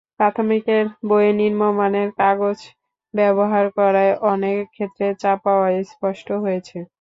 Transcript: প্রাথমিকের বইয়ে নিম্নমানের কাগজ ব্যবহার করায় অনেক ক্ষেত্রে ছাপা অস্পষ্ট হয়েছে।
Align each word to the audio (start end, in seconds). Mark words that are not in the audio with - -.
প্রাথমিকের 0.17 0.85
বইয়ে 1.07 1.31
নিম্নমানের 1.39 2.09
কাগজ 2.19 2.57
ব্যবহার 3.13 3.65
করায় 3.77 4.13
অনেক 4.31 4.57
ক্ষেত্রে 4.75 5.07
ছাপা 5.21 5.53
অস্পষ্ট 5.61 6.27
হয়েছে। 6.43 6.77